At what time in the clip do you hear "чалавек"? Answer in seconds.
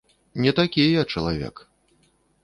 1.13-1.61